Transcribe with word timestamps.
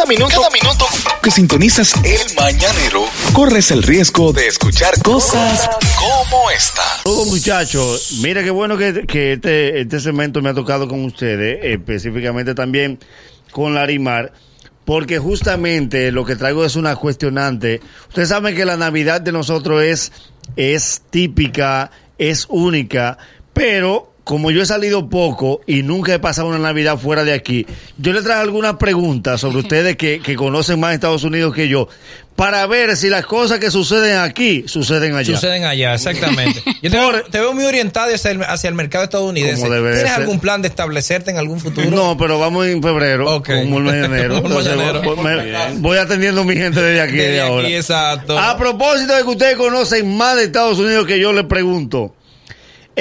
Cada 0.00 0.08
minuto, 0.08 0.34
cada 0.34 0.48
minuto 0.48 0.86
que 1.22 1.30
sintonizas 1.30 1.92
el 2.02 2.34
mañanero, 2.34 3.04
corres 3.34 3.70
el 3.70 3.82
riesgo 3.82 4.32
de 4.32 4.46
escuchar 4.46 4.94
cosas 5.02 5.68
como 5.98 6.50
esta. 6.50 6.80
Todo 7.04 7.26
muchachos, 7.26 8.12
mira 8.22 8.42
qué 8.42 8.48
bueno 8.48 8.78
que, 8.78 9.06
que 9.06 9.34
este, 9.34 9.78
este 9.82 10.00
segmento 10.00 10.40
me 10.40 10.48
ha 10.48 10.54
tocado 10.54 10.88
con 10.88 11.04
ustedes, 11.04 11.58
específicamente 11.64 12.54
también 12.54 12.98
con 13.50 13.74
Larimar, 13.74 14.32
porque 14.86 15.18
justamente 15.18 16.10
lo 16.12 16.24
que 16.24 16.34
traigo 16.34 16.64
es 16.64 16.76
una 16.76 16.96
cuestionante. 16.96 17.82
Ustedes 18.08 18.30
saben 18.30 18.56
que 18.56 18.64
la 18.64 18.78
Navidad 18.78 19.20
de 19.20 19.32
nosotros 19.32 19.82
es, 19.82 20.12
es 20.56 21.02
típica, 21.10 21.90
es 22.16 22.46
única, 22.48 23.18
pero 23.52 24.14
como 24.30 24.52
yo 24.52 24.62
he 24.62 24.66
salido 24.66 25.08
poco 25.08 25.60
y 25.66 25.82
nunca 25.82 26.14
he 26.14 26.20
pasado 26.20 26.46
una 26.46 26.58
Navidad 26.60 26.96
fuera 26.98 27.24
de 27.24 27.32
aquí, 27.32 27.66
yo 27.98 28.12
le 28.12 28.22
traigo 28.22 28.40
algunas 28.42 28.74
preguntas 28.76 29.40
sobre 29.40 29.58
ustedes 29.62 29.96
que, 29.96 30.20
que 30.20 30.36
conocen 30.36 30.78
más 30.78 30.94
Estados 30.94 31.24
Unidos 31.24 31.52
que 31.52 31.66
yo, 31.66 31.88
para 32.36 32.64
ver 32.68 32.96
si 32.96 33.08
las 33.10 33.26
cosas 33.26 33.58
que 33.58 33.72
suceden 33.72 34.18
aquí 34.18 34.62
suceden 34.68 35.16
allá. 35.16 35.34
Suceden 35.34 35.64
allá, 35.64 35.94
exactamente. 35.94 36.62
Yo 36.80 36.90
te, 36.90 36.96
veo, 36.96 37.22
te 37.24 37.40
veo 37.40 37.52
muy 37.52 37.64
orientado 37.64 38.14
hacia 38.14 38.30
el, 38.30 38.42
hacia 38.44 38.68
el 38.68 38.74
mercado 38.76 39.02
estadounidense. 39.04 39.66
¿Tienes 39.66 39.98
ser. 39.98 40.08
algún 40.08 40.38
plan 40.38 40.62
de 40.62 40.68
establecerte 40.68 41.32
en 41.32 41.36
algún 41.36 41.58
futuro? 41.60 41.90
No, 41.90 42.16
pero 42.16 42.38
vamos 42.38 42.66
en 42.68 42.80
febrero, 42.82 43.34
Ok. 43.34 43.48
como 43.64 43.78
el 43.78 43.84
mes 43.84 43.94
de 43.94 44.04
enero. 44.04 44.36
Entonces, 44.44 44.74
voy- 45.02 45.16
me- 45.16 45.78
voy 45.80 45.98
atendiendo 45.98 46.42
a 46.42 46.44
mi 46.44 46.54
gente 46.54 46.80
desde 46.80 47.00
aquí, 47.02 47.12
Desde 47.16 47.26
desde 47.30 47.40
aquí, 47.42 47.50
ahora. 47.50 47.68
exacto. 47.68 48.38
A 48.38 48.56
propósito 48.56 49.12
de 49.14 49.22
que 49.22 49.28
ustedes 49.28 49.56
conocen 49.56 50.16
más 50.16 50.36
de 50.36 50.44
Estados 50.44 50.78
Unidos 50.78 51.04
que 51.06 51.18
yo 51.20 51.32
les 51.34 51.44
pregunto, 51.44 52.14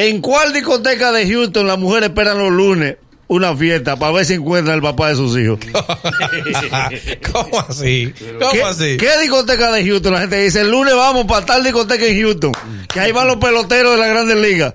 ¿en 0.07 0.21
cuál 0.21 0.53
discoteca 0.53 1.11
de 1.11 1.27
Houston 1.29 1.67
las 1.67 1.77
mujeres 1.77 2.09
esperan 2.09 2.37
los 2.37 2.51
lunes 2.51 2.95
una 3.27 3.55
fiesta 3.55 3.95
para 3.95 4.11
ver 4.11 4.25
si 4.25 4.33
encuentran 4.33 4.77
el 4.77 4.81
papá 4.81 5.09
de 5.09 5.15
sus 5.15 5.37
hijos? 5.37 5.59
¿Cómo 7.31 7.59
así? 7.67 8.13
¿Cómo 8.39 8.51
¿Qué, 8.51 8.63
así? 8.63 8.97
qué 8.97 9.17
discoteca 9.21 9.71
de 9.71 9.85
Houston? 9.85 10.13
La 10.13 10.21
gente 10.21 10.41
dice, 10.41 10.61
el 10.61 10.71
lunes 10.71 10.95
vamos 10.95 11.25
para 11.25 11.45
tal 11.45 11.63
discoteca 11.63 12.05
en 12.05 12.21
Houston, 12.21 12.51
que 12.91 12.99
ahí 12.99 13.11
van 13.11 13.27
los 13.27 13.37
peloteros 13.37 13.93
de 13.93 13.97
la 13.99 14.07
Grandes 14.07 14.37
Ligas. 14.37 14.73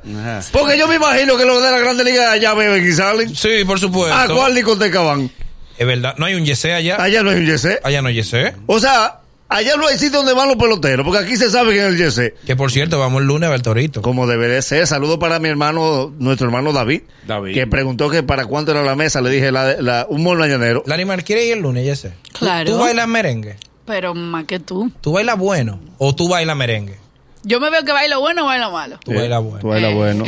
Porque 0.52 0.78
yo 0.78 0.86
me 0.88 0.96
imagino 0.96 1.36
que 1.36 1.44
los 1.44 1.62
de 1.62 1.70
la 1.70 1.78
Grandes 1.78 2.06
Ligas 2.06 2.28
allá 2.28 2.54
beben 2.54 2.86
y 2.86 2.92
salen. 2.92 3.34
Sí, 3.34 3.64
por 3.66 3.80
supuesto. 3.80 4.14
¿A 4.16 4.28
cuál 4.28 4.54
discoteca 4.54 5.00
van? 5.00 5.30
Es 5.76 5.86
verdad. 5.86 6.14
¿No 6.18 6.26
hay 6.26 6.34
un 6.34 6.44
yesé 6.44 6.72
allá? 6.74 7.02
Allá 7.02 7.22
no 7.22 7.30
hay 7.30 7.38
un 7.38 7.46
yesé. 7.46 7.80
Allá 7.82 8.00
no 8.02 8.08
hay 8.08 8.14
yesé. 8.14 8.54
O 8.66 8.78
sea, 8.78 9.20
allá 9.48 9.76
no 9.76 9.86
hay 9.86 9.98
sitio 9.98 10.18
donde 10.18 10.32
van 10.32 10.48
los 10.48 10.56
peloteros, 10.56 11.04
porque 11.06 11.24
aquí 11.24 11.36
se 11.36 11.50
sabe 11.50 11.72
que 11.72 11.80
en 11.80 11.86
el 11.88 11.96
yesé. 11.98 12.34
Que 12.46 12.56
por 12.56 12.70
cierto, 12.72 12.98
vamos 12.98 13.20
el 13.22 13.28
lunes 13.28 13.46
a 13.48 13.50
ver 13.50 13.62
Torito. 13.62 14.02
Como 14.02 14.26
debe 14.26 14.48
de 14.48 14.62
ser. 14.62 14.86
Saludo 14.86 15.18
para 15.18 15.38
mi 15.38 15.48
hermano, 15.48 16.12
nuestro 16.18 16.46
hermano 16.46 16.72
David, 16.72 17.02
David. 17.26 17.54
que 17.54 17.66
preguntó 17.66 18.10
que 18.10 18.22
para 18.22 18.46
cuánto 18.46 18.72
era 18.72 18.82
la 18.82 18.96
mesa. 18.96 19.20
Le 19.20 19.30
dije, 19.30 19.52
la, 19.52 19.80
la- 19.80 20.06
un 20.08 20.22
mol 20.22 20.38
mañanero. 20.38 20.82
Larimar, 20.86 21.22
¿quiere 21.24 21.46
ir 21.46 21.52
el 21.54 21.60
lunes, 21.60 21.84
yesé? 21.84 22.14
Claro. 22.32 22.70
¿Tú 22.72 22.78
bailas 22.78 23.06
merengue? 23.08 23.56
Pero 23.86 24.14
más 24.14 24.44
que 24.46 24.60
tú. 24.60 24.90
¿Tú 25.00 25.12
bailas 25.12 25.38
bueno 25.38 25.78
o 25.98 26.14
tú 26.14 26.28
bailas 26.28 26.56
merengue? 26.56 26.96
Yo 27.44 27.60
me 27.60 27.70
veo 27.70 27.84
que 27.84 27.92
bailo 27.92 28.20
bueno 28.20 28.42
o 28.42 28.46
bailo 28.46 28.70
malo. 28.70 28.98
Tú 29.04 29.12
bailas 29.12 29.42
bueno. 29.42 29.58
Tú 29.60 29.68
bailas 29.68 29.94
bueno. 29.94 30.24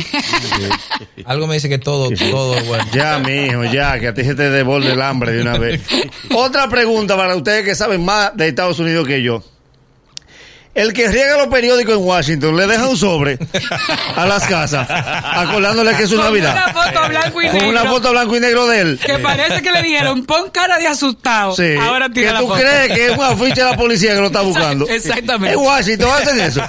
Algo 1.25 1.47
me 1.47 1.55
dice 1.55 1.67
que 1.67 1.79
todo, 1.79 2.09
todo 2.11 2.55
es 2.55 2.67
bueno. 2.67 2.85
Ya, 2.93 3.17
mijo, 3.19 3.65
ya, 3.65 3.99
que 3.99 4.09
a 4.09 4.13
ti 4.13 4.23
se 4.23 4.35
te 4.35 4.49
devuelve 4.51 4.93
el 4.93 5.01
hambre 5.01 5.31
de 5.31 5.41
una 5.41 5.57
vez. 5.57 5.81
Otra 6.35 6.69
pregunta 6.69 7.17
para 7.17 7.35
ustedes 7.35 7.65
que 7.65 7.75
saben 7.75 8.05
más 8.05 8.37
de 8.37 8.47
Estados 8.47 8.77
Unidos 8.79 9.07
que 9.07 9.23
yo. 9.23 9.43
El 10.77 10.93
que 10.93 11.07
riega 11.09 11.37
los 11.37 11.47
periódicos 11.47 11.95
en 11.95 12.03
Washington 12.05 12.55
le 12.55 12.67
deja 12.67 12.87
un 12.87 12.95
sobre 12.97 13.37
a 14.15 14.25
las 14.25 14.45
casas, 14.47 14.87
acordándole 14.89 15.95
que 15.95 16.03
es 16.03 16.09
su 16.09 16.17
Navidad. 16.17 16.51
una 16.53 16.73
foto 16.83 17.09
blanco 17.09 17.41
y 17.41 17.47
Con 17.47 17.55
una 17.65 17.81
negro. 17.81 17.89
foto 17.95 18.11
blanco 18.11 18.37
y 18.37 18.39
negro 18.39 18.67
de 18.67 18.81
él. 18.81 18.99
Que 19.05 19.17
parece 19.19 19.61
que 19.61 19.71
le 19.71 19.81
dijeron, 19.81 20.25
pon 20.25 20.49
cara 20.51 20.77
de 20.77 20.87
asustado. 20.87 21.55
Sí. 21.55 21.73
Ahora 21.81 22.07
que 22.07 22.13
tira 22.21 22.33
la 22.33 22.39
tú 22.39 22.47
foto. 22.47 22.59
crees 22.59 22.91
que 22.93 23.05
es 23.07 23.17
un 23.17 23.23
afiche 23.23 23.61
de 23.63 23.69
la 23.71 23.75
policía 23.77 24.13
que 24.13 24.19
lo 24.21 24.27
está 24.27 24.41
buscando. 24.47 24.87
Exactamente. 24.87 25.53
En 25.57 25.59
Washington 25.65 26.09
hacen 26.15 26.39
eso. 26.41 26.61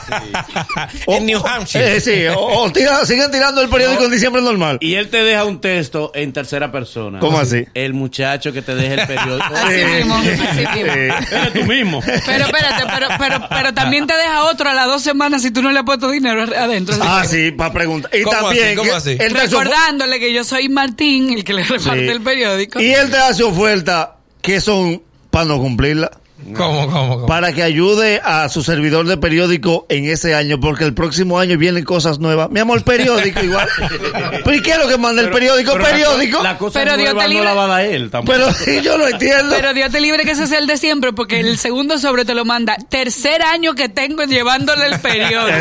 en 1.07 1.27
New 1.27 1.43
Hampshire. 1.47 1.97
Eh, 1.97 2.01
sí, 2.01 2.27
o, 2.29 2.39
o 2.41 2.73
tira- 2.73 3.05
siguen 3.07 3.31
tirando 3.31 3.61
el 3.61 3.69
periódico 3.69 4.05
en 4.05 4.11
diciembre 4.11 4.43
normal. 4.43 4.79
Y 4.81 4.95
él 4.95 5.09
te 5.09 5.23
deja 5.23 5.45
un 5.45 5.61
texto 5.61 6.13
en 6.15 6.33
tercera 6.33 6.71
persona. 6.73 7.19
¿Cómo 7.21 7.39
así? 7.39 7.65
El 7.75 7.95
muchacho 7.95 8.53
que 8.53 8.63
te 8.63 8.75
deja 8.75 9.03
el 9.03 9.07
periódico. 9.07 9.55
Así 9.55 9.85
mismo, 9.85 10.15
así 10.17 10.29
mismo. 10.31 10.93
Eres 10.93 11.53
tú 11.53 11.65
mismo. 11.65 12.01
Pero 12.27 12.45
espérate, 12.45 12.85
pero, 12.91 13.09
pero, 13.19 13.47
pero 13.49 13.75
también 13.75 13.98
te 14.07 14.15
deja 14.17 14.45
otro 14.45 14.69
a 14.71 14.75
las 14.75 14.87
dos 14.87 15.03
semanas 15.03 15.43
si 15.43 15.51
tú 15.51 15.63
no 15.63 15.71
le 15.73 15.79
has 15.81 15.85
puesto 15.85 16.11
dinero 16.11 16.43
adentro. 16.43 16.97
ah, 17.03 17.25
sí, 17.29 17.51
para 17.51 17.73
preguntar. 17.73 18.11
Y 18.15 18.23
¿Cómo 18.23 18.37
también, 18.39 18.67
así? 18.67 18.77
¿Cómo 18.77 18.91
que 18.91 18.97
así? 18.97 19.11
él 19.19 19.33
te 19.33 19.41
hace 19.41 19.55
of- 19.57 19.63
Recordándole 19.65 20.21
que 20.21 20.33
yo 20.33 20.45
soy 20.45 20.69
Martín, 20.69 21.33
el 21.33 21.45
que 21.45 21.53
le 21.55 21.65
reparte 21.65 22.05
Sí. 22.05 22.09
el 22.09 22.21
periódico. 22.23 22.81
Y 22.81 22.93
él 22.93 23.11
te 23.11 23.17
hace 23.19 23.43
oferta 23.43 24.17
que 24.43 24.61
son 24.61 25.03
para 25.31 25.45
no 25.47 25.59
cumplirla. 25.59 26.11
¿Cómo, 26.57 26.87
cómo, 26.91 27.15
cómo? 27.17 27.27
Para 27.27 27.53
que 27.53 27.63
ayude 27.63 28.21
a 28.25 28.49
su 28.49 28.63
servidor 28.63 29.07
de 29.07 29.17
periódico 29.17 29.87
en 29.89 30.09
ese 30.09 30.35
año, 30.35 30.61
porque 30.61 30.85
el 30.85 30.95
próximo 30.95 31.39
año 31.39 31.59
vienen 31.59 31.85
cosas 31.85 32.19
nuevas. 32.21 32.49
Mi 32.51 32.61
amor, 32.61 32.83
periódico 32.85 33.43
igual. 33.45 33.69
¿Pero 34.45 34.55
y 34.57 34.63
qué 34.63 34.71
es 34.73 34.79
lo 34.79 34.89
que 34.89 34.97
manda 34.99 35.21
el 35.21 35.31
periódico? 35.31 35.73
Pero 35.73 35.83
la 35.85 35.91
co- 35.91 35.97
periódico. 35.97 36.43
La 36.43 36.57
cosa 36.59 36.79
Pero 36.81 36.97
Dios 36.97 37.13
nueva 37.13 37.23
te 37.23 37.27
no 37.29 37.33
libre. 37.35 37.45
la 37.45 37.55
va 37.55 37.65
a 37.65 37.67
dar 37.67 37.85
él 37.85 38.11
tampoco. 38.11 38.39
Pero 38.39 38.51
yo 38.83 38.97
no 38.99 39.09
entiendo. 39.09 39.55
Pero 39.57 39.75
Dios 39.75 39.91
te 39.91 40.01
libre 40.01 40.25
que 40.25 40.31
ese 40.31 40.47
sea 40.47 40.59
el 40.61 40.67
de 40.69 40.79
siempre, 40.79 41.13
porque 41.13 41.41
el 41.41 41.59
segundo 41.59 41.99
sobre 41.99 42.25
te 42.25 42.35
lo 42.35 42.45
manda. 42.45 42.77
Tercer 42.89 43.43
año 43.43 43.75
que 43.75 43.89
tengo 43.89 44.23
llevándole 44.25 44.87
el 44.87 45.01
periódico. 45.01 45.59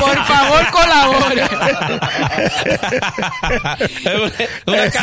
Por 0.00 0.24
favor, 0.24 0.66
colabore. 0.72 1.42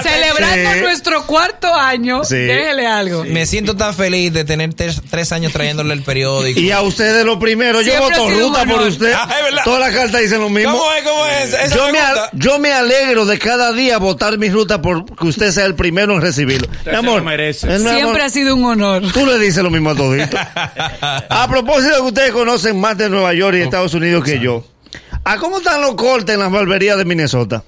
Celebrando 0.03 0.71
Sí. 0.73 0.79
nuestro 0.81 1.25
cuarto 1.27 1.73
año, 1.73 2.23
Sí. 2.23 2.35
déjele 2.35 2.87
algo. 2.87 3.23
Me 3.25 3.45
siento 3.45 3.75
tan 3.75 3.93
feliz 3.93 4.33
de 4.33 4.43
tener 4.45 4.73
tres, 4.95 5.09
tres 5.09 5.31
años 5.31 5.51
trayéndole 5.53 5.93
el 5.93 6.01
periódico. 6.03 6.59
Y 6.59 6.71
a 6.71 6.81
ustedes 6.81 7.25
lo 7.25 7.37
primero, 7.39 7.81
yo 7.81 7.93
voto 7.99 8.29
ruta 8.29 8.65
por 8.65 8.81
usted. 8.81 9.13
Ah. 9.15 9.29
Todas 9.63 9.79
las 9.79 9.91
cartas 9.95 10.21
dicen 10.21 10.41
lo 10.41 10.49
mismo. 10.49 10.71
¿Cómo 10.77 10.91
es? 10.93 11.03
¿Cómo 11.03 11.25
es? 11.27 11.53
Esa 11.53 11.75
Yo 11.75 11.91
me 11.91 11.99
a- 11.99 12.29
yo 12.33 12.59
me 12.59 12.71
alegro 12.73 13.25
de 13.25 13.37
cada 13.39 13.71
día 13.71 13.97
votar 13.97 14.37
mi 14.37 14.49
ruta 14.49 14.81
por 14.81 15.05
que 15.15 15.27
usted 15.27 15.51
sea 15.51 15.65
el 15.65 15.75
primero 15.75 16.13
en 16.15 16.21
recibirlo. 16.21 16.67
Mi 16.67 16.83
se 16.83 16.95
amor, 16.95 17.19
lo 17.19 17.25
merece. 17.25 17.67
eh, 17.67 17.79
mi 17.79 17.87
amor, 17.87 17.95
Siempre 17.99 18.23
ha 18.23 18.29
sido 18.29 18.55
un 18.55 18.65
honor. 18.65 19.03
Tú 19.11 19.25
le 19.25 19.37
dices 19.39 19.63
lo 19.63 19.69
mismo 19.71 19.91
a 19.91 19.95
todito. 19.95 20.37
a 21.29 21.47
propósito 21.49 21.89
de 21.95 22.01
que 22.01 22.07
ustedes 22.07 22.31
conocen 22.31 22.79
más 22.79 22.97
de 22.97 23.09
Nueva 23.09 23.33
York 23.33 23.57
y 23.57 23.61
Estados 23.61 23.93
Unidos 23.93 24.23
que 24.23 24.39
yo. 24.39 24.63
¿A 25.23 25.37
cómo 25.37 25.57
están 25.57 25.81
los 25.81 25.95
cortes 25.95 26.35
en 26.35 26.39
las 26.41 26.51
barberías 26.51 26.97
de 26.97 27.05
Minnesota? 27.05 27.63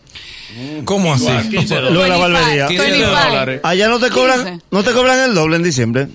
¿Cómo 0.85 1.13
así? 1.13 1.25
Lo 1.25 2.01
de 2.03 2.09
la 2.09 2.17
barbería. 2.17 2.67
15 2.67 2.83
25. 2.83 3.09
dólares. 3.09 3.61
Allá 3.63 3.87
no 3.89 3.99
te 3.99 4.09
cobran, 4.09 4.43
15. 4.45 4.65
no 4.71 4.83
te 4.83 4.91
cobran 4.91 5.19
el 5.19 5.35
doble 5.35 5.55
en 5.57 5.63
diciembre. 5.63 6.07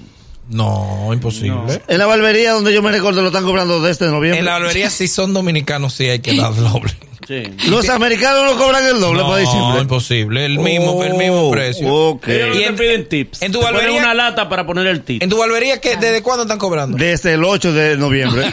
No, 0.48 1.10
imposible. 1.12 1.80
En 1.88 1.98
la 1.98 2.06
barbería 2.06 2.52
donde 2.52 2.72
yo 2.74 2.82
me 2.82 2.90
recuerdo 2.92 3.22
lo 3.22 3.28
están 3.28 3.44
cobrando 3.44 3.80
desde 3.80 4.06
noviembre. 4.06 4.40
En 4.40 4.44
la 4.44 4.52
barbería, 4.58 4.90
si 4.90 5.08
son 5.08 5.32
dominicanos, 5.32 5.94
sí 5.94 6.08
hay 6.08 6.18
que 6.20 6.34
dar 6.36 6.54
doble. 6.56 6.92
Sí. 7.26 7.44
Los 7.68 7.88
americanos 7.88 8.42
no 8.44 8.58
cobran 8.58 8.84
el 8.84 8.98
doble 8.98 9.20
para 9.22 9.34
No, 9.34 9.38
diciembre. 9.38 9.80
imposible. 9.82 10.44
El 10.44 10.58
mismo, 10.58 11.04
el 11.04 11.12
Oh, 11.12 11.16
mismo 11.16 11.50
precio. 11.52 12.18
Ellos 12.26 12.48
no 12.48 12.54
Y 12.54 12.58
te 12.58 12.66
en- 12.66 12.76
piden 12.76 13.08
tips. 13.08 13.42
en 13.42 13.52
tu 13.52 13.62
barbería- 13.62 14.00
una 14.00 14.12
lata 14.12 14.48
para 14.48 14.66
poner 14.66 14.88
el 14.88 15.02
tip. 15.02 15.22
¿En 15.22 15.30
tu 15.30 15.38
barbería 15.38 15.80
qué, 15.80 15.96
desde 15.96 16.20
cuándo 16.20 16.42
están 16.42 16.58
cobrando? 16.58 16.98
Desde 16.98 17.34
el 17.34 17.44
8 17.44 17.72
de 17.72 17.96
noviembre. 17.96 18.50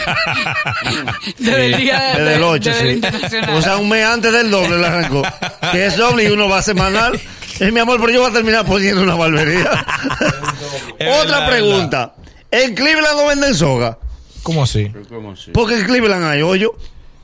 Desde 1.39 1.65
el 1.65 1.77
día 1.77 1.99
de, 2.15 2.21
Desde 2.23 2.35
el 2.35 2.43
8, 2.43 2.69
desde 2.69 2.91
el 2.93 3.01
sí. 3.03 3.37
O 3.55 3.61
sea, 3.63 3.77
un 3.77 3.89
mes 3.89 4.05
antes 4.05 4.31
del 4.31 4.51
doble 4.51 4.77
le 4.77 4.85
arrancó. 4.85 5.23
Que 5.71 5.87
es 5.87 5.97
doble 5.97 6.25
y 6.25 6.27
uno 6.27 6.47
va 6.47 6.61
semanal. 6.61 7.19
Es 7.59 7.73
mi 7.73 7.79
amor, 7.79 7.99
pero 7.99 8.11
yo 8.13 8.21
voy 8.21 8.29
a 8.29 8.33
terminar 8.33 8.65
poniendo 8.65 9.01
una 9.03 9.15
barbería. 9.15 9.69
Otra 10.93 11.39
verdad, 11.39 11.49
pregunta. 11.49 12.13
¿En 12.51 12.73
Cleveland 12.75 13.17
no 13.17 13.27
venden 13.27 13.53
soga? 13.55 13.97
¿Cómo 14.43 14.63
así? 14.63 14.91
¿Cómo 15.09 15.31
así? 15.31 15.51
Porque 15.51 15.75
en 15.75 15.85
Cleveland 15.85 16.25
hay 16.25 16.41
hoyo. 16.41 16.73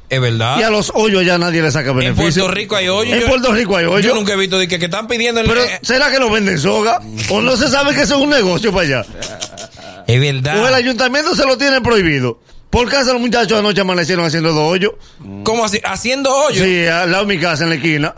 Es 0.07 0.21
verdad. 0.21 0.59
Y 0.59 0.63
a 0.63 0.69
los 0.69 0.91
hoyos 0.93 1.25
ya 1.25 1.37
nadie 1.39 1.61
le 1.63 1.71
saca 1.71 1.89
en 1.89 1.97
beneficio. 1.97 2.43
Puerto 2.43 2.55
Rico 2.55 2.75
hay 2.75 2.87
hoyo. 2.89 3.13
En 3.15 3.21
Yo- 3.21 3.27
Puerto 3.27 3.51
Rico 3.53 3.75
hay 3.77 3.85
hoyo. 3.85 4.09
Yo 4.09 4.13
nunca 4.15 4.33
he 4.33 4.37
visto 4.37 4.59
de 4.59 4.67
que, 4.67 4.77
que 4.77 4.85
están 4.85 5.07
pidiendo 5.07 5.41
el. 5.41 5.47
Pero, 5.47 5.63
eh, 5.63 5.79
¿será 5.81 6.11
que 6.11 6.19
no 6.19 6.29
venden 6.29 6.59
soga? 6.59 7.01
¿O 7.29 7.41
no 7.41 7.57
se 7.57 7.67
sabe 7.69 7.95
que 7.95 8.01
eso 8.01 8.17
es 8.17 8.21
un 8.21 8.29
negocio 8.29 8.71
para 8.71 8.83
allá? 8.85 9.05
es 10.07 10.19
¿O 10.19 10.21
el 10.23 10.33
verdad. 10.43 10.73
ayuntamiento 10.75 11.35
se 11.35 11.45
lo 11.47 11.57
tiene 11.57 11.81
prohibido? 11.81 12.39
Por 12.69 12.87
casa 12.89 13.13
los 13.13 13.21
muchachos 13.21 13.57
anoche 13.57 13.81
amanecieron 13.81 14.25
haciendo 14.25 14.51
dos 14.53 14.69
hoyos. 14.71 14.91
¿Cómo 15.43 15.65
así? 15.65 15.79
Haciendo 15.83 16.29
hoyo. 16.31 16.63
Sí, 16.63 16.85
al 16.85 17.11
lado 17.11 17.25
de 17.25 17.35
mi 17.35 17.41
casa, 17.41 17.63
en 17.63 17.69
la 17.69 17.75
esquina. 17.75 18.13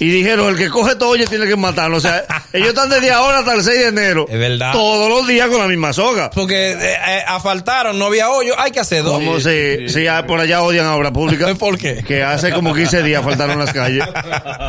Y 0.00 0.10
dijeron, 0.10 0.48
el 0.48 0.56
que 0.56 0.68
coge 0.68 0.96
todo 0.96 1.10
oye 1.10 1.26
tiene 1.26 1.46
que 1.46 1.56
matarlo. 1.56 1.98
O 1.98 2.00
sea, 2.00 2.24
ellos 2.52 2.68
están 2.68 2.88
desde 2.88 3.10
ahora 3.12 3.38
hasta 3.38 3.54
el 3.54 3.62
6 3.62 3.78
de 3.78 3.86
enero. 3.86 4.26
Es 4.28 4.38
verdad. 4.38 4.72
Todos 4.72 5.08
los 5.08 5.26
días 5.26 5.48
con 5.48 5.58
la 5.58 5.68
misma 5.68 5.92
soga. 5.92 6.30
Porque 6.30 6.72
eh, 6.72 6.78
eh, 6.80 7.24
asfaltaron, 7.26 7.98
no 7.98 8.06
había 8.06 8.30
hoyo. 8.30 8.58
Hay 8.58 8.70
que 8.70 8.80
hacer 8.80 9.02
dos. 9.02 9.14
Como 9.14 9.38
si, 9.40 9.88
si 9.88 10.06
por 10.26 10.40
allá 10.40 10.62
odian 10.62 10.86
a 10.86 10.96
obra 10.96 11.12
pública. 11.12 11.54
¿Por 11.58 11.78
qué? 11.78 12.02
Que 12.02 12.22
hace 12.22 12.52
como 12.52 12.74
15 12.74 13.02
días 13.02 13.22
faltaron 13.22 13.58
las 13.58 13.72
calles. 13.72 14.04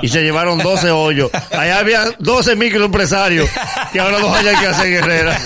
Y 0.01 0.09
se 0.09 0.21
llevaron 0.21 0.59
12 0.59 0.91
hoyos. 0.91 1.31
Allá 1.51 1.79
había 1.79 2.05
12 2.19 2.55
microempresarios. 2.55 3.49
Que 3.91 3.99
ahora 3.99 4.19
los 4.19 4.35
hay 4.35 4.55
que 4.55 4.67
hacer 4.67 4.89
guerrera. 4.89 5.39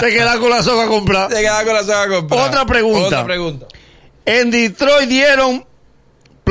se 0.00 0.06
queda 0.12 0.38
con 0.38 0.50
la 0.50 0.62
soga 0.62 0.84
a 0.84 0.86
comprar. 0.86 1.30
Se 1.30 1.40
queda 1.40 1.64
con 1.64 1.74
la 1.74 1.82
soga 1.82 2.08
comprada. 2.08 2.46
Otra 2.46 2.66
pregunta. 2.66 3.06
Otra 3.06 3.24
pregunta. 3.24 3.66
En 4.24 4.50
Detroit 4.50 5.08
dieron 5.08 5.64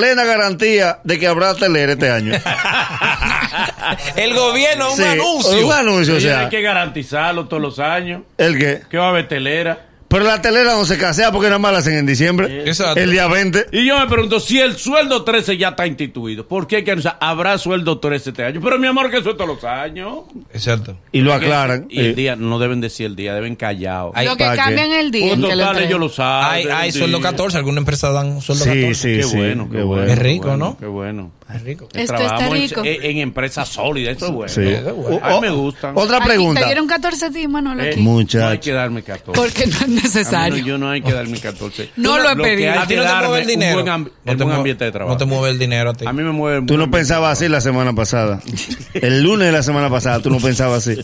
plena 0.02 0.24
garantía 0.26 0.98
de 1.04 1.20
que 1.20 1.28
habrá 1.28 1.54
telera 1.54 1.92
este 1.94 2.10
año. 2.10 2.34
El 4.16 4.34
gobierno, 4.34 4.90
un 4.92 4.98
Sí, 4.98 5.04
anuncio. 5.04 5.68
Un 5.68 5.72
anuncio, 5.74 6.16
o 6.16 6.20
sea. 6.20 6.40
hay 6.42 6.50
que 6.50 6.62
garantizarlo 6.64 7.48
todos 7.48 7.62
los 7.62 7.78
años. 7.78 8.24
¿El 8.40 8.58
qué? 8.58 8.82
Que 8.90 8.98
va 8.98 9.06
a 9.06 9.10
haber 9.10 9.28
telera. 9.28 9.86
Pero 10.12 10.26
la 10.26 10.42
telera 10.42 10.74
no 10.74 10.84
se 10.84 10.98
casea 10.98 11.32
porque 11.32 11.48
nada 11.48 11.58
más 11.58 11.72
la 11.72 11.80
hacen 11.80 11.94
en 11.94 12.06
diciembre. 12.06 12.64
Exacto. 12.68 13.00
El 13.00 13.12
día 13.12 13.28
20. 13.28 13.68
Y 13.72 13.86
yo 13.88 13.98
me 13.98 14.08
pregunto 14.08 14.42
si 14.42 14.60
el 14.60 14.76
sueldo 14.78 15.24
13 15.24 15.56
ya 15.58 15.70
está 15.70 15.88
instituido. 15.88 16.46
¿Por 16.46 16.68
qué 16.68 16.76
hay 16.78 16.84
que 16.84 16.92
anunciar? 16.92 17.18
Habrá 17.22 17.58
sueldo 17.58 17.98
13 18.00 18.32
este 18.32 18.44
año. 18.44 18.60
Pero 18.62 18.78
mi 18.78 18.88
amor, 18.88 19.10
que 19.10 19.20
eso 19.20 19.30
es 19.32 19.38
todos 19.38 19.50
los 19.50 19.64
años. 19.64 20.26
Exacto. 20.54 20.98
Y 21.14 21.22
lo 21.22 21.34
aclaran. 21.34 21.88
Y 21.90 22.02
el 22.02 22.16
día, 22.16 22.36
no 22.36 22.60
deben 22.60 22.82
decir 22.82 23.06
el 23.06 23.16
día, 23.16 23.34
deben 23.34 23.56
callado. 23.56 24.12
Ay, 24.14 24.28
Lo 24.28 24.36
que 24.36 24.44
cambian 24.44 24.92
el 24.92 25.12
día. 25.12 25.28
Pues 25.36 25.40
en 25.40 25.50
que 25.50 25.56
lo 25.56 25.80
ellos 25.80 26.00
lo 26.00 26.10
saben. 26.10 26.52
Hay, 26.52 26.66
hay 26.68 26.92
sueldo 26.92 27.18
Sí. 27.18 27.24
14, 27.24 27.58
alguna 27.58 27.78
empresa 27.80 28.12
dan 28.12 28.42
sueldo 28.42 28.66
Sí, 28.66 28.70
14. 28.70 28.94
sí, 28.96 29.18
Qué 29.18 29.24
sí. 29.24 29.38
bueno, 29.38 29.70
qué 29.72 29.78
qué 29.78 29.84
bueno. 29.84 30.04
Es 30.04 30.10
qué 30.18 30.24
rico, 30.24 30.48
bueno, 30.50 30.58
¿no? 30.66 30.78
Qué 30.78 30.86
bueno. 30.88 31.32
Es 31.56 31.64
rico. 31.64 31.88
Esto 31.94 32.16
está 32.16 32.50
rico. 32.50 32.82
En, 32.84 33.04
en 33.04 33.18
empresas 33.20 33.68
sólidas, 33.70 34.18
eso 34.18 34.28
es 34.28 34.32
bueno. 34.32 34.52
Sí. 34.54 34.62
Eso 34.62 34.90
es 34.90 34.96
bueno. 34.96 35.20
A 35.24 35.30
mí 35.30 35.36
O- 35.36 35.42
me 35.42 35.50
gustan. 35.50 35.94
Otra 35.98 36.20
pregunta. 36.24 36.62
¿Te 36.62 36.66
dieron 36.68 36.88
14 36.88 37.30
días, 37.30 37.50
Manolo? 37.50 37.84
Eh, 37.84 37.90
aquí? 37.92 38.00
Muchacho. 38.00 38.46
No 38.46 38.50
hay 38.52 38.58
que 38.60 38.72
darme 38.72 39.04
14. 39.04 39.32
Porque 39.42 39.68
no 39.68 39.76
es 39.76 39.82
A 39.84 39.88
necesario. 39.88 40.58
no, 40.60 40.66
yo 40.68 40.78
no 40.78 40.90
hay 40.90 41.02
que 41.02 41.12
darme 41.14 41.40
14. 41.40 41.90
No 41.98 42.18
lo 42.20 42.30
he 42.32 42.36
pedido. 42.36 42.72
A 42.80 42.88
ti 42.88 42.96
no 42.96 43.04
te 43.04 43.14
mueve 43.14 43.36
el 43.38 43.42
un 43.44 43.48
dinero. 43.48 43.74
buen 43.76 43.88
ambi- 43.88 44.12
no 44.24 44.32
el 44.32 44.38
te 44.38 44.44
buen 44.44 44.48
mueve- 44.48 44.56
ambiente 44.58 44.86
de 44.86 44.92
trabajo. 44.92 45.14
No 45.14 45.18
te 45.18 45.26
mueve 45.26 45.50
el 45.50 45.60
dinero 45.60 45.90
a 45.90 45.94
ti. 45.94 46.06
A 46.06 46.14
mí 46.14 46.24
me 46.24 46.32
mueve 46.32 46.60
el 46.60 46.66
Tú 46.66 46.78
no 46.78 46.90
pensabas 46.92 47.38
así 47.38 47.48
la 47.50 47.62
semana 47.62 47.94
pasada. 47.94 48.40
El 48.94 49.22
lunes 49.24 49.48
de 49.48 49.52
la 49.52 49.64
semana 49.64 49.90
pasada 49.90 50.20
tú 50.20 50.30
no 50.30 50.38
pensabas 50.40 50.88
así. 50.88 51.02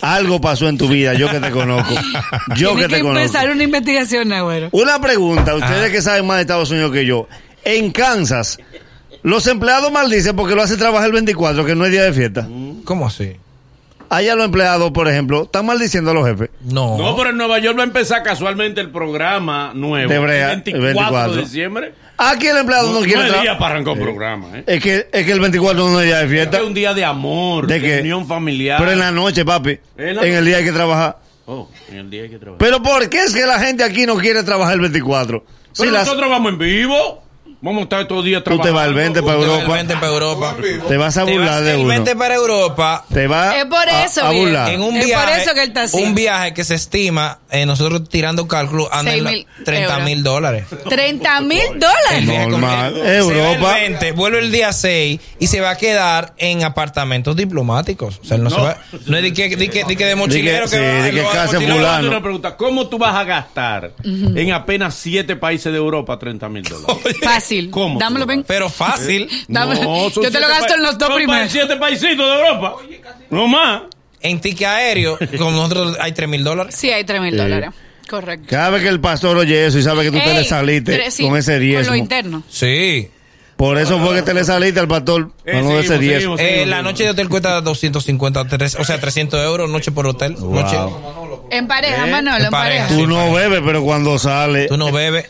Algo 0.00 0.40
pasó 0.40 0.68
en 0.68 0.78
tu 0.78 0.88
vida, 0.88 1.14
yo 1.14 1.28
que 1.30 1.40
te 1.40 1.50
conozco. 1.50 1.94
Yo 2.56 2.74
que 2.76 2.82
te 2.88 2.96
que 2.96 3.00
conozco. 3.02 3.20
empezar 3.20 3.50
una 3.50 3.62
investigación, 3.64 4.32
Agüero. 4.32 4.68
Una 4.72 5.00
pregunta, 5.00 5.54
ustedes 5.54 5.80
Ajá. 5.82 5.90
que 5.90 6.02
saben 6.02 6.26
más 6.26 6.36
de 6.36 6.40
Estados 6.42 6.70
Unidos 6.70 6.92
que 6.92 7.04
yo. 7.04 7.28
En 7.64 7.90
Kansas, 7.90 8.58
los 9.26 9.46
empleados 9.48 9.90
maldicen 9.90 10.36
porque 10.36 10.54
lo 10.54 10.62
hacen 10.62 10.78
trabajar 10.78 11.06
el 11.08 11.12
24, 11.14 11.64
que 11.64 11.74
no 11.74 11.84
es 11.84 11.90
día 11.90 12.04
de 12.04 12.12
fiesta. 12.12 12.48
¿Cómo 12.84 13.06
así? 13.06 13.32
Allá 14.08 14.36
los 14.36 14.44
empleados, 14.44 14.92
por 14.92 15.08
ejemplo, 15.08 15.42
están 15.42 15.66
maldiciendo 15.66 16.12
a 16.12 16.14
los 16.14 16.24
jefes. 16.28 16.48
No. 16.62 16.96
No, 16.96 17.16
pero 17.16 17.30
en 17.30 17.36
Nueva 17.36 17.58
York 17.58 17.76
va 17.76 17.82
a 17.82 17.86
empezar 17.86 18.22
casualmente 18.22 18.80
el 18.80 18.90
programa 18.92 19.72
nuevo. 19.74 20.08
De 20.08 20.18
Brea, 20.20 20.52
el 20.52 20.62
24, 20.62 20.76
el 20.78 20.94
24. 20.94 21.34
de 21.34 21.42
diciembre. 21.42 21.94
Aquí 22.16 22.46
el 22.46 22.56
empleado 22.56 22.86
no, 22.92 23.00
No, 23.00 23.04
quiere 23.04 23.14
es 23.22 23.26
trabajar. 23.26 23.42
día 23.42 23.58
para 23.58 23.74
arrancar 23.74 23.92
un 23.94 23.98
programa, 24.00 24.46
¿eh? 24.58 24.64
Es 24.64 24.80
que, 24.80 25.08
es 25.12 25.26
que 25.26 25.32
el 25.32 25.40
24 25.40 25.88
no 25.90 26.00
es 26.00 26.06
día 26.06 26.18
de 26.18 26.24
Es 26.26 26.30
fiesta. 26.30 26.50
que 26.52 26.56
es 26.62 26.68
un 26.68 26.74
día 26.74 26.94
de 26.94 27.04
amor, 27.04 27.66
¿De 27.66 27.80
de, 27.80 27.86
qué? 27.96 28.00
unión 28.02 28.28
familiar. 28.28 28.78
Pero 28.78 28.92
en 28.92 29.00
la 29.00 29.10
noche, 29.10 29.44
papi. 29.44 29.76
En 29.98 30.18
el 30.20 30.44
día 30.44 30.58
hay 30.58 30.64
que 30.64 30.72
trabajar. 30.72 31.18
Oh, 31.46 31.68
en 31.90 31.96
el 31.98 32.08
día 32.10 32.22
hay 32.22 32.30
que 32.30 32.38
trabajar. 32.38 32.58
Pero 32.58 32.80
¿por 32.82 33.08
qué 33.08 33.24
es 33.24 33.34
que 33.34 33.44
la 33.44 33.58
gente 33.58 33.82
aquí 33.82 34.06
no 34.06 34.16
quiere 34.18 34.44
trabajar 34.44 34.74
el 34.74 34.80
24? 34.82 35.44
Si 35.72 35.82
Pero 35.82 35.92
las- 35.92 36.06
nosotros 36.06 36.30
vamos 36.30 36.52
en 36.52 36.58
vivo. 36.58 37.24
Vamos 37.62 37.80
a 37.80 37.82
estar 37.84 38.00
estos 38.02 38.22
días 38.24 38.44
Tú 38.44 38.50
te 38.50 38.56
trabajando. 38.70 38.74
vas 38.74 38.86
el 38.88 38.94
20 38.94 39.22
para 39.22 39.38
Europa. 39.38 39.62
el 39.62 39.68
20 39.86 39.94
para 39.94 40.06
Europa. 40.08 40.56
te 40.88 40.96
vas 40.98 41.16
a 41.16 41.24
burlar 41.24 41.62
de 41.64 41.70
el 41.72 41.78
uno. 41.78 41.88
20 41.88 42.14
para 42.16 42.34
Europa. 42.34 43.04
Te 43.12 43.26
vas 43.26 43.56
Es 43.56 43.64
por 43.64 43.88
eso, 43.88 44.22
a, 44.24 44.30
bien. 44.30 44.42
burlar. 44.44 44.72
En 44.72 44.82
un 44.82 44.94
Es 44.96 45.00
por 45.00 45.06
viaje, 45.06 45.42
eso 45.42 45.54
que 45.54 45.62
él 45.62 45.68
está 45.68 45.82
así. 45.84 46.02
un 46.02 46.14
viaje 46.14 46.52
que 46.54 46.64
se 46.64 46.74
estima, 46.74 47.38
eh, 47.50 47.64
nosotros 47.66 48.08
tirando 48.08 48.46
cálculo, 48.46 48.92
anda 48.92 49.14
en 49.14 49.22
Seis 49.22 49.22
los 49.24 49.32
mil 49.32 49.64
30 49.64 49.98
mil 50.00 50.22
dólares. 50.22 50.64
30 50.88 51.40
mil 51.40 51.60
dólares. 51.80 52.46
con- 52.50 53.04
Europa. 53.04 53.80
el 53.80 53.90
20, 53.92 54.12
vuelve 54.12 54.38
el 54.40 54.52
día 54.52 54.72
6 54.72 55.18
y 55.40 55.46
se 55.46 55.60
va 55.60 55.70
a 55.70 55.76
quedar 55.76 56.34
en 56.36 56.62
apartamentos 56.62 57.34
diplomáticos. 57.36 58.20
O 58.22 58.24
sea, 58.24 58.36
él 58.36 58.44
no, 58.44 58.50
se 58.50 58.60
va, 58.60 58.76
no 59.06 59.16
es 59.16 59.22
de 59.22 59.32
que, 59.32 59.56
de 59.56 59.70
que, 59.70 59.84
de, 59.84 59.96
que 59.96 60.04
de 60.04 60.14
mochilero 60.14 60.68
sí, 60.68 60.76
que 60.76 60.82
va, 60.82 60.86
de 61.02 61.08
él 61.08 61.14
que 61.14 61.22
lo 61.22 61.28
va 61.28 61.32
de 61.32 61.36
casa 61.38 61.60
fulano. 61.60 62.08
Una 62.08 62.22
pregunta. 62.22 62.56
¿Cómo 62.56 62.86
tú 62.88 62.98
vas 62.98 63.14
a 63.16 63.24
gastar 63.24 63.92
en 64.04 64.52
apenas 64.52 64.94
siete 64.94 65.36
países 65.36 65.72
de 65.72 65.78
Europa 65.78 66.18
30 66.18 66.48
mil 66.48 66.62
dólares? 66.62 67.16
Fácil. 67.46 67.70
¿Cómo? 67.70 67.98
Dámelo, 68.00 68.26
ven. 68.26 68.44
Pero 68.46 68.68
fácil. 68.68 69.28
No, 69.48 69.72
yo 70.10 70.30
te 70.30 70.40
lo 70.40 70.48
gasto 70.48 70.74
en 70.74 70.82
los 70.82 70.98
dos 70.98 71.08
son 71.08 71.16
primeros. 71.16 71.50
siete 71.52 71.76
paisitos 71.76 72.16
de 72.28 72.34
Europa. 72.46 72.74
No 73.30 73.46
más. 73.46 73.82
En 74.20 74.40
ticket 74.40 74.66
aéreo, 74.66 75.18
con 75.38 75.54
nosotros 75.54 75.96
hay 76.00 76.12
3 76.12 76.28
mil 76.28 76.42
dólares. 76.42 76.74
Sí, 76.76 76.90
hay 76.90 77.04
3 77.04 77.20
mil 77.20 77.30
Sí. 77.32 77.36
dólares. 77.36 77.70
Correcto. 78.08 78.46
Cada 78.50 78.70
vez 78.70 78.82
que 78.82 78.88
el 78.88 79.00
pastor 79.00 79.36
oye 79.36 79.66
eso 79.66 79.78
y 79.78 79.82
sabe 79.82 80.02
que 80.04 80.10
tú 80.10 80.18
te 80.18 80.30
Ey, 80.30 80.36
le 80.38 80.44
saliste 80.44 81.10
sí, 81.10 81.22
con 81.24 81.36
ese 81.36 81.52
Con 81.52 81.60
diezmo. 81.60 81.90
lo 81.92 81.96
interno. 81.96 82.42
Sí. 82.48 83.10
Por 83.56 83.78
eso 83.78 83.98
fue 84.00 84.14
que 84.16 84.22
te 84.22 84.34
le 84.34 84.44
saliste 84.44 84.78
al 84.80 84.86
pastor 84.88 85.32
Eh, 85.44 85.60
con 85.60 85.70
ese 85.72 85.88
seguimos, 85.96 86.38
seguimos. 86.38 86.40
Eh, 86.40 86.66
la 86.66 86.82
noche 86.82 87.04
de 87.04 87.10
hotel 87.10 87.28
cuesta 87.28 87.60
250, 87.62 88.46
tres- 88.48 88.74
o 88.78 88.84
sea, 88.84 89.00
300 89.00 89.40
euros, 89.44 89.70
noche 89.70 89.92
por 89.92 90.06
hotel. 90.06 90.34
Noche, 90.38 90.76
En 91.50 91.66
pareja, 91.66 92.06
¿Eh? 92.06 92.10
Manolo, 92.10 92.36
En 92.38 92.44
en 92.46 92.50
pareja. 92.50 92.84
pareja. 92.84 92.88
Tú 92.88 93.00
Sí, 93.00 93.06
no 93.06 93.32
bebes, 93.32 93.60
pero 93.64 93.82
cuando 93.82 94.18
sale, 94.18 94.66
tú 94.66 94.76
no 94.76 94.92
bebes. 94.92 95.26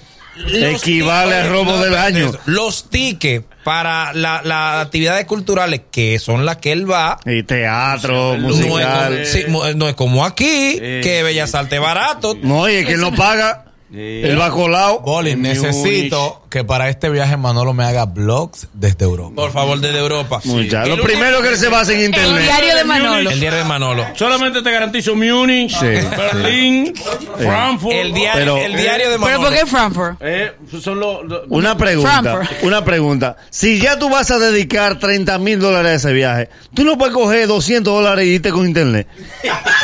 Equivale 0.53 1.35
al 1.37 1.51
robo 1.51 1.77
del 1.79 1.95
año. 1.97 2.33
Los 2.47 2.89
tickets 2.91 3.45
para 3.65 4.13
la- 4.13 4.43
las 4.45 4.85
actividades 4.87 5.25
culturales, 5.27 5.83
que 5.91 6.19
son 6.19 6.45
las 6.45 6.59
que 6.59 6.73
él 6.73 6.89
va, 6.91 7.19
Y 7.25 7.43
teatro, 7.43 8.37
no 8.39 8.51
es, 8.51 8.61
como, 8.61 8.75
musical. 8.75 9.27
sí, 9.27 9.45
mu- 9.49 9.63
no 9.75 9.89
es 9.89 9.95
como 9.95 10.25
aquí, 10.25 10.79
Eh, 10.81 11.01
que 11.03 11.23
Bellas 11.23 11.55
Artes 11.55 11.81
barato. 11.81 12.37
No, 12.43 12.69
y 12.69 12.77
el 12.77 12.87
que 12.87 12.97
no 12.97 13.13
paga, 13.15 13.65
Sí. 13.93 14.21
él 14.25 14.39
va 14.41 14.51
colado. 14.51 15.01
Boli, 15.01 15.35
necesito 15.37 16.46
que 16.51 16.65
para 16.65 16.89
este 16.89 17.11
viaje 17.11 17.37
Manolo 17.37 17.73
me 17.75 17.85
haga 17.85 18.05
vlogs 18.07 18.69
desde 18.73 19.05
Europa. 19.05 19.35
Por 19.35 19.53
favor, 19.53 19.79
desde 19.81 19.99
Europa. 19.99 20.41
Muchacho, 20.45 20.93
El 20.93 20.97
Lo 20.99 21.05
primero 21.05 21.43
que 21.43 21.57
se 21.57 21.69
va 21.69 21.79
a 21.79 21.81
hacer 21.83 21.97
en 21.97 22.01
El 22.01 22.07
internet. 22.07 22.43
diario 22.43 22.77
de 22.77 22.85
Manolo. 22.85 23.31
El 23.31 23.41
diario 23.41 23.59
de 23.59 23.65
Manolo. 23.65 24.07
Solamente 24.15 24.63
te 24.63 24.71
garantizo 24.71 25.15
Múnich, 25.17 25.73
Sí, 25.77 25.87
Berlín, 26.17 26.95
Frankfurt. 27.39 27.95
El 27.95 28.13
diario, 28.15 28.55
Pero- 28.55 28.57
el 28.59 28.77
diario 28.77 29.11
de 29.11 29.19
¿Pero 29.19 29.21
Manolo. 29.39 29.49
por 29.49 29.59
qué 29.59 29.67
Frankfurt? 29.67 30.17
Eh, 30.21 30.53
son 30.83 31.01
los. 31.01 31.25
los- 31.25 31.41
Una 31.49 31.77
pregunta, 31.77 32.23
Frankfurt. 32.23 32.63
una 32.63 32.85
pregunta. 32.85 33.37
Si 33.51 33.81
ya 33.81 33.99
tú 33.99 34.09
vas 34.09 34.31
a 34.31 34.39
dedicar 34.39 34.99
30 34.99 35.39
mil 35.39 35.59
dólares 35.59 35.93
a 35.93 35.95
ese 35.97 36.13
viaje, 36.13 36.49
tú 36.75 36.85
no 36.85 36.97
puedes 36.97 37.15
coger 37.15 37.47
200 37.47 37.93
dólares 37.93 38.27
y 38.27 38.31
irte 38.35 38.51
con 38.51 38.67
internet. 38.67 39.07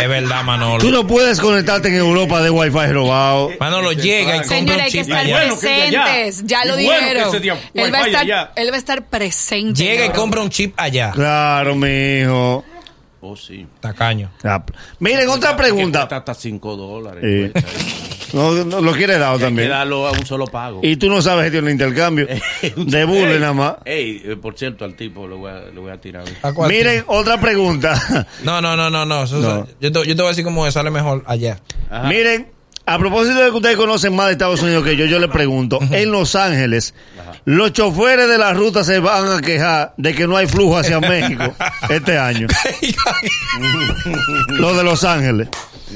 Es 0.00 0.08
verdad, 0.08 0.42
Manolo. 0.44 0.78
Tú 0.78 0.90
no 0.90 1.06
puedes 1.06 1.40
conectarte 1.40 1.88
en 1.88 1.96
Europa 1.96 2.40
de 2.42 2.50
wifi 2.50 2.92
robado. 2.92 3.50
Manolo 3.60 3.92
llega 3.92 4.36
y 4.36 4.38
compra 4.40 4.56
Señora, 4.56 4.74
un 4.76 4.80
hay 4.82 4.90
que 4.92 5.00
estar 5.00 5.18
allá. 5.18 5.36
presentes. 5.48 6.44
Ya 6.52 6.64
lo 6.66 6.74
bueno 6.74 6.90
que 6.90 6.98
dijeron. 7.00 7.28
ese 7.28 7.40
día 7.40 7.60
él, 7.74 7.94
va 7.94 7.98
a 7.98 8.06
estar, 8.06 8.20
allá. 8.22 8.52
él 8.56 8.70
va 8.70 8.74
a 8.74 8.78
estar 8.78 9.04
presente. 9.06 9.82
Llega 9.82 10.06
y 10.06 10.10
compra 10.10 10.42
un 10.42 10.50
chip 10.50 10.74
allá. 10.76 11.10
Claro, 11.12 11.74
mijo. 11.74 12.64
Oh, 13.24 13.36
sí. 13.36 13.66
Tacaño. 13.80 14.32
Ah, 14.42 14.62
Miren, 14.98 15.28
otra 15.28 15.56
pregunta. 15.56 16.02
hasta 16.10 16.34
5 16.34 16.76
dólares. 16.76 17.22
Eh, 17.24 17.52
no, 18.32 18.52
no, 18.64 18.80
lo 18.80 18.92
quiere 18.92 19.16
dado 19.16 19.38
también. 19.38 19.68
darlo 19.68 20.08
a 20.08 20.10
un 20.10 20.26
solo 20.26 20.46
pago. 20.46 20.80
Y 20.82 20.96
tú 20.96 21.08
no 21.08 21.22
sabes 21.22 21.44
gestionar 21.44 21.70
intercambio. 21.70 22.26
De 22.76 23.04
burle 23.04 23.38
nada 23.38 23.52
más. 23.52 23.74
Ey, 23.84 24.20
eh, 24.24 24.36
por 24.36 24.58
cierto, 24.58 24.84
al 24.84 24.96
tipo 24.96 25.28
le 25.28 25.36
voy 25.36 25.52
a, 25.52 25.70
voy 25.72 25.92
a 25.92 26.00
tirar. 26.00 26.24
¿A 26.42 26.52
cuál 26.52 26.68
Miren, 26.70 27.04
otra 27.06 27.40
pregunta. 27.40 28.26
No, 28.42 28.60
no, 28.60 28.76
no, 28.76 28.90
no, 28.90 29.06
no. 29.06 29.22
eso- 29.22 29.38
No. 29.38 29.68
Yo, 29.80 29.92
te, 29.92 29.98
yo 30.00 30.14
te 30.16 30.22
voy 30.22 30.26
a 30.26 30.28
decir 30.30 30.44
cómo 30.44 30.68
sale 30.70 30.90
mejor 30.90 31.22
allá. 31.26 31.60
Ajá. 31.88 32.08
Miren, 32.08 32.48
a 32.84 32.98
propósito 32.98 33.38
de 33.38 33.50
que 33.50 33.56
ustedes 33.56 33.76
conocen 33.76 34.14
más 34.14 34.26
de 34.26 34.32
Estados 34.32 34.62
Unidos 34.62 34.84
que 34.84 34.96
yo, 34.96 35.06
yo 35.06 35.18
les 35.18 35.30
pregunto, 35.30 35.78
en 35.90 36.10
Los 36.10 36.34
Ángeles, 36.34 36.94
los 37.44 37.72
choferes 37.72 38.28
de 38.28 38.38
la 38.38 38.52
ruta 38.52 38.82
se 38.84 38.98
van 38.98 39.30
a 39.30 39.40
quejar 39.40 39.94
de 39.96 40.14
que 40.14 40.26
no 40.26 40.36
hay 40.36 40.46
flujo 40.46 40.78
hacia 40.78 41.00
México 41.00 41.54
este 41.88 42.18
año. 42.18 42.46
Los 44.48 44.76
de 44.76 44.84
Los 44.84 45.04
Ángeles. 45.04 45.48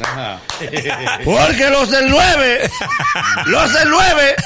Ajá. 0.03 0.41
Porque 1.25 1.71
los 1.71 1.91
del 1.91 2.11
9, 2.11 2.71
los 3.47 3.73
del 3.73 3.91
9, 3.91 4.37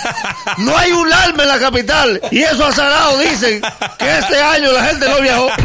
no 0.58 0.76
hay 0.76 0.92
un 0.92 1.12
alma 1.12 1.42
en 1.42 1.48
la 1.48 1.58
capital. 1.58 2.20
Y 2.30 2.42
eso 2.42 2.66
azarado 2.66 3.18
dicen 3.18 3.60
que 3.98 4.18
este 4.18 4.40
año 4.40 4.72
la 4.72 4.84
gente 4.84 5.08
no 5.08 5.20
viajó. 5.20 5.48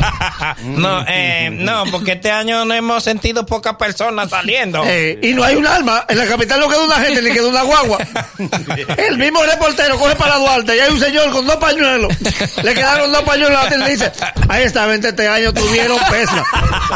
No, 0.63 1.03
eh, 1.07 1.49
no, 1.51 1.85
porque 1.91 2.13
este 2.13 2.31
año 2.31 2.65
no 2.65 2.73
hemos 2.73 3.03
sentido 3.03 3.45
pocas 3.45 3.75
personas 3.75 4.29
saliendo. 4.29 4.83
Eh, 4.85 5.19
y 5.21 5.33
no 5.33 5.43
hay 5.43 5.55
un 5.55 5.65
alma. 5.65 6.05
En 6.07 6.17
la 6.17 6.25
capital 6.25 6.59
no 6.59 6.67
queda 6.69 6.83
una 6.83 6.99
gente 6.99 7.21
ni 7.21 7.31
queda 7.31 7.47
una 7.47 7.61
guagua. 7.61 7.97
El 8.97 9.17
mismo 9.17 9.43
reportero 9.43 9.97
coge 9.97 10.15
para 10.15 10.37
Duarte 10.37 10.75
y 10.75 10.79
hay 10.79 10.91
un 10.91 10.99
señor 10.99 11.31
con 11.31 11.45
dos 11.45 11.57
pañuelos. 11.57 12.13
Le 12.63 12.73
quedaron 12.73 13.11
dos 13.11 13.23
pañuelos 13.23 13.59
a 13.59 13.63
la 13.63 13.69
tele 13.69 13.85
y 13.87 13.91
dice, 13.91 14.11
ahí 14.49 14.63
está, 14.63 14.85
vente 14.85 15.09
este 15.09 15.27
año 15.27 15.53
tuvieron 15.53 15.99
pesca. 16.09 16.43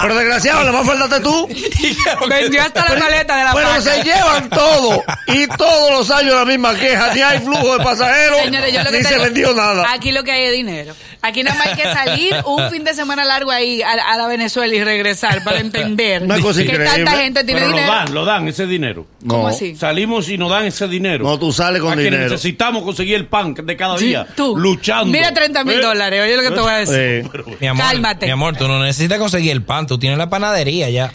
Pero 0.01 0.15
desgraciado, 0.15 0.63
le 0.63 0.71
más 0.71 0.85
faltaste 0.85 1.19
tú. 1.21 1.47
Vendió 2.29 2.61
hasta 2.61 2.78
la 2.87 2.99
maleta 2.99 3.37
de 3.37 3.43
la 3.43 3.53
Pero 3.53 3.67
vaca. 3.69 3.81
se 3.81 4.03
llevan 4.03 4.49
todo. 4.49 5.03
Y 5.27 5.47
todos 5.47 5.91
los 5.91 6.11
años 6.11 6.35
la 6.35 6.45
misma 6.45 6.75
queja. 6.75 7.13
Ni 7.13 7.21
hay 7.21 7.39
flujo 7.39 7.77
de 7.77 7.83
pasajeros, 7.83 8.39
Señores, 8.43 8.73
yo 8.73 8.83
lo 8.83 8.91
que 8.91 8.97
ni 8.97 9.03
te 9.03 9.07
se 9.09 9.13
digo, 9.15 9.23
vendió 9.25 9.53
nada. 9.53 9.85
Aquí 9.91 10.11
lo 10.11 10.23
que 10.23 10.31
hay 10.31 10.43
es 10.43 10.51
dinero. 10.53 10.93
Aquí 11.21 11.43
nada 11.43 11.57
más 11.57 11.67
hay 11.67 11.75
que 11.75 11.83
salir 11.83 12.35
un 12.45 12.69
fin 12.71 12.83
de 12.85 12.93
semana 12.93 13.25
largo 13.25 13.51
ahí 13.51 13.81
a, 13.81 13.91
a 13.91 14.17
la 14.17 14.27
Venezuela 14.27 14.73
y 14.73 14.81
regresar 14.83 15.43
para 15.43 15.59
entender 15.59 16.23
Una 16.23 16.39
cosa 16.39 16.59
que 16.59 16.65
increíble. 16.69 17.03
tanta 17.03 17.11
gente 17.21 17.43
tiene 17.43 17.59
Pero 17.59 17.71
lo 17.71 17.77
dinero. 17.77 17.93
dan, 17.93 18.13
lo 18.13 18.25
dan 18.25 18.47
ese 18.47 18.65
dinero. 18.65 19.05
¿Cómo 19.27 19.43
No. 19.43 19.47
así? 19.49 19.75
Salimos 19.75 20.29
y 20.29 20.37
nos 20.37 20.49
dan 20.49 20.65
ese 20.65 20.87
dinero. 20.87 21.25
No, 21.25 21.37
tú 21.37 21.51
sales 21.51 21.81
con 21.81 21.91
a 21.91 21.95
que 21.97 22.03
dinero. 22.03 22.23
necesitamos 22.23 22.83
conseguir 22.83 23.15
el 23.15 23.25
pan 23.27 23.53
de 23.53 23.75
cada 23.75 23.97
día. 23.97 24.25
Tú. 24.35 24.55
Luchando. 24.57 25.05
Mira 25.11 25.33
30 25.33 25.63
mil 25.65 25.79
¿Eh? 25.79 25.81
dólares. 25.81 26.23
Oye 26.23 26.37
lo 26.37 26.41
que 26.43 26.51
te 26.51 26.61
voy 26.61 26.71
a 26.71 26.77
decir. 26.77 26.95
Eh, 26.97 27.29
Mi 27.59 27.67
amor, 27.67 27.85
Cálmate. 27.85 28.25
mi 28.25 28.31
amor, 28.31 28.55
tú 28.55 28.67
no 28.69 28.81
necesitas 28.81 29.19
conseguir 29.19 29.51
el 29.51 29.63
pan, 29.63 29.87
tú 29.87 29.99
tienes 29.99 30.17
la 30.17 30.29
panadería 30.29 30.89
ya. 30.89 31.11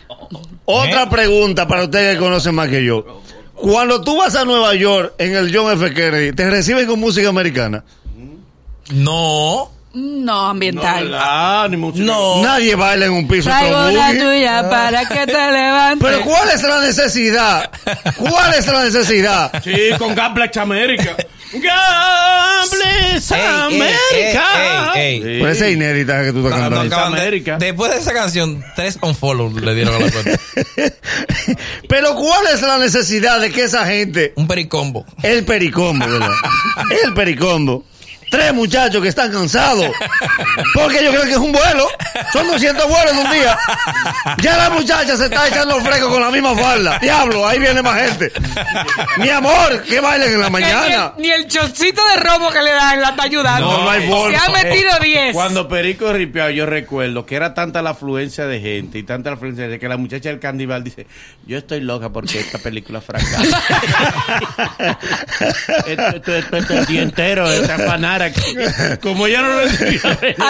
Otra 0.65 1.03
¿Eh? 1.05 1.09
pregunta 1.11 1.69
para 1.69 1.85
ustedes 1.85 2.15
que 2.15 2.21
conocen 2.21 2.55
más 2.55 2.69
que 2.69 2.85
yo. 2.85 3.23
Cuando 3.55 4.03
tú 4.03 4.17
vas 4.17 4.35
a 4.35 4.45
Nueva 4.45 4.75
York 4.75 5.15
en 5.19 5.35
el 5.35 5.55
John 5.55 5.73
F. 5.73 5.95
Kennedy, 5.95 6.33
¿te 6.33 6.51
reciben 6.51 6.87
con 6.87 6.99
música 6.99 7.29
americana? 7.29 7.85
No. 8.91 9.71
No, 9.95 10.49
ambiental. 10.51 11.13
Ah, 11.15 11.67
ni 11.71 11.77
música. 11.77 12.05
No. 12.05 12.43
Nadie 12.43 12.75
baila 12.75 13.07
en 13.07 13.13
un 13.13 13.29
piso 13.29 13.49
Traigo 13.49 13.91
la 13.93 14.11
tuya 14.11 14.69
para 14.69 15.09
que 15.09 15.27
te 15.27 15.33
levantes. 15.53 16.09
Pero 16.11 16.21
¿cuál 16.25 16.51
es 16.51 16.63
la 16.65 16.81
necesidad? 16.81 17.71
¿Cuál 18.17 18.55
es 18.55 18.67
la 18.67 18.85
necesidad? 18.85 19.53
Sí, 19.65 19.73
con 19.99 20.15
Gamblex 20.15 20.57
América. 20.57 21.17
Gamblex 21.53 23.31
América. 23.33 24.93
ey, 24.97 25.23
ey, 25.23 25.23
ey. 25.35 25.41
Por 25.41 25.49
esa 25.51 25.69
inédita 25.69 26.23
que 26.25 26.33
tú 26.33 26.45
estás 26.47 26.61
No, 26.63 26.71
no 26.71 26.77
cantando. 26.77 27.17
de- 27.17 27.23
América. 27.23 27.57
después 27.59 27.93
de 27.93 27.99
esa 27.99 28.13
canción, 28.13 28.65
tres 28.75 28.99
unfollow 29.01 29.51
le 29.59 29.75
dieron 29.75 29.95
a 29.95 29.99
la 30.07 30.11
cuenta. 30.11 30.39
Pero 31.89 32.15
¿cuál 32.17 32.47
es 32.53 32.63
la 32.63 32.79
necesidad 32.79 33.41
de 33.41 33.51
que 33.53 33.65
esa 33.65 33.87
gente 33.87 34.33
Un 34.37 34.47
pericombo. 34.49 35.05
El 35.23 35.45
pericombo, 35.45 36.07
¿verdad? 36.07 36.31
El 37.05 37.15
pericombo. 37.15 37.85
Tres 38.35 38.53
muchachos 38.53 39.01
que 39.01 39.09
están 39.11 39.31
cansados. 39.31 39.87
Porque 40.75 40.99
ellos 40.99 41.15
creen 41.15 41.29
que 41.29 41.35
es 41.35 41.39
un 41.39 41.53
vuelo. 41.53 41.87
Son 42.33 42.45
200 42.49 42.89
vuelos 42.89 43.13
en 43.13 43.19
un 43.19 43.31
día. 43.31 43.57
Ya 44.43 44.57
la 44.57 44.71
muchacha 44.71 45.17
se 45.17 45.27
está 45.27 45.47
echando 45.47 45.81
fresco 45.81 46.11
con 46.11 46.21
la 46.21 46.33
misma 46.33 46.53
falda. 46.57 46.99
Diablo, 46.99 47.47
ahí 47.47 47.61
viene 47.61 47.81
más 47.81 48.01
gente. 48.01 48.33
Mi 49.19 49.29
amor, 49.29 49.85
que 49.85 50.01
bailen 50.01 50.33
en 50.33 50.41
la 50.41 50.51
mañana. 50.51 51.13
Ni 51.17 51.31
el, 51.31 51.39
ni 51.39 51.45
el 51.45 51.49
chocito 51.49 52.03
de 52.09 52.17
robo 52.17 52.51
que 52.51 52.61
le 52.61 52.73
dan 52.73 53.01
la 53.01 53.11
está 53.11 53.23
ayudando. 53.23 53.71
No, 53.71 53.85
no 53.85 53.91
hay 53.91 54.09
forma. 54.09 54.37
Se 54.37 54.45
ha 54.45 54.65
metido 54.65 54.91
10. 55.01 55.33
Cuando 55.33 55.69
Perico 55.69 56.13
ripiado, 56.13 56.51
yo 56.51 56.67
recuerdo 56.67 57.25
que 57.27 57.37
era 57.37 57.55
tanta 57.55 57.83
la 57.83 57.91
afluencia 57.91 58.49
de 58.49 58.61
gente 58.61 58.99
y 58.99 59.05
tanta 59.05 59.31
la 59.31 59.37
afluencia 59.37 59.69
de 59.69 59.79
que 59.79 59.89
la 59.89 59.97
muchacha 59.97 60.31
del 60.31 60.41
Candival 60.41 60.83
dice, 60.83 61.07
yo 61.47 61.57
estoy 61.57 61.83
loca 61.83 62.11
porque 62.11 62.41
esta 62.41 62.59
película 62.59 63.01
fracasa. 63.01 63.63
esto, 65.87 66.09
esto, 66.17 66.35
esto, 66.35 66.57
esto, 66.57 66.75
el 66.75 66.87
día 66.87 67.03
entero, 67.03 67.49
esta 67.49 67.77
Como 69.01 69.27
ella 69.27 69.43
no 69.43 69.61
recibía 69.61 70.01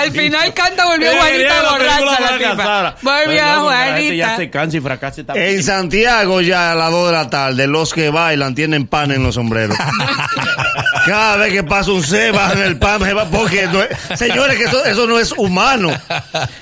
Al 0.01 0.11
final 0.13 0.55
canta 0.55 0.85
volvió 0.87 1.11
Juanita 1.17 1.71
borracha 1.71 2.21
la 2.21 2.39
tipa. 2.39 2.97
Volvió 3.03 3.71
gente 3.85 4.17
ya 4.17 4.27
Juanita. 4.27 4.37
se 4.37 4.51
cansa 4.51 4.77
y 4.77 4.81
fracasa 4.81 5.17
y 5.17 5.21
está- 5.23 5.35
En 5.35 5.63
Santiago 5.63 6.41
ya 6.41 6.73
a 6.73 6.75
las 6.75 6.91
2 6.91 7.07
de 7.09 7.13
la 7.13 7.31
tarde, 7.31 7.67
los 7.67 7.93
que 7.93 8.11
bailan 8.11 8.55
tienen 8.55 8.87
pan 8.87 9.11
en 9.13 9.23
los 9.23 9.35
sombreros. 9.35 9.77
Cada 11.07 11.37
vez 11.37 11.53
que 11.53 11.63
pasa 11.63 11.91
un 11.91 12.03
C, 12.03 12.31
bajan 12.31 12.59
el 12.63 12.79
pan, 12.79 13.03
se 13.03 13.13
va- 13.13 13.25
porque 13.27 13.67
no 13.67 13.83
es- 13.83 14.19
señores, 14.19 14.57
que 14.57 14.65
eso, 14.65 14.85
eso 14.85 15.07
no 15.07 15.19
es 15.19 15.33
humano. 15.33 15.91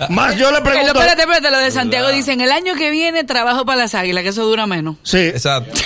Más 0.09 0.37
yo 0.37 0.51
le 0.51 0.61
Pero 0.61 0.71
pregunto. 0.77 0.93
espérate, 1.01 1.23
espérate, 1.23 1.51
lo 1.51 1.59
de 1.59 1.71
Santiago 1.71 2.09
dicen, 2.09 2.41
el 2.41 2.51
año 2.53 2.75
que 2.75 2.91
viene 2.91 3.25
trabajo 3.25 3.65
para 3.65 3.83
las 3.83 3.95
águilas, 3.95 4.23
que 4.25 4.31
eso 4.31 4.45
dura 4.45 4.67
menos. 4.67 4.97
Sí, 5.05 5.19
Exacto. 5.19 5.81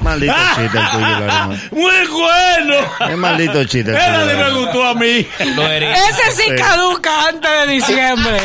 Maldito 0.00 0.34
chiste 0.56 0.78
el 0.78 0.90
tuyo. 0.90 1.58
Muy 1.72 2.06
bueno. 2.08 2.74
Es 3.10 3.16
maldito 3.16 3.64
chiste. 3.64 3.92
tuyo, 3.92 4.30
sí 4.30 4.36
me 4.36 4.50
gustó 4.52 4.84
a 4.84 4.94
mí. 4.94 5.26
Ese 5.38 6.32
sí 6.36 6.42
Sí. 6.48 6.54
caduca 6.56 7.28
antes 7.28 7.50
de 7.66 7.72
diciembre. 7.72 8.38